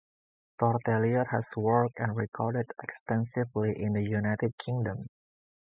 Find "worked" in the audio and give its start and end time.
1.55-1.99